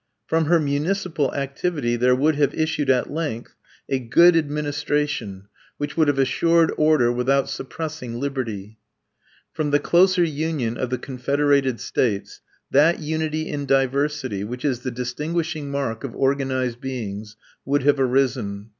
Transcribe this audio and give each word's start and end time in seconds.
From 0.25 0.45
her 0.45 0.59
municipal 0.59 1.31
activity 1.35 1.95
there 1.95 2.15
would 2.15 2.33
have 2.35 2.55
issued 2.55 2.89
at 2.89 3.11
length 3.11 3.53
a 3.87 3.99
good 3.99 4.35
administration 4.35 5.43
which 5.77 5.95
would 5.95 6.07
have 6.07 6.17
assured 6.17 6.73
order 6.75 7.11
without 7.11 7.47
suppressing 7.51 8.15
liberty. 8.19 8.79
From 9.53 9.69
the 9.69 9.77
closer 9.77 10.23
union 10.23 10.75
of 10.75 10.89
the 10.89 10.97
confederated 10.97 11.79
states 11.79 12.41
that 12.71 12.97
unity 12.97 13.47
in 13.47 13.67
diversity, 13.67 14.43
which 14.43 14.65
is 14.65 14.79
the 14.79 14.89
distinguishing 14.89 15.69
mark 15.69 16.03
of 16.03 16.15
organized 16.15 16.81
beings, 16.81 17.37
would 17.63 17.83
have 17.83 17.99
arisen. 17.99 18.69